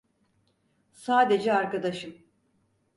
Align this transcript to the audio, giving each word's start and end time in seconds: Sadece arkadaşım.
Sadece 0.91 1.53
arkadaşım. 1.53 2.15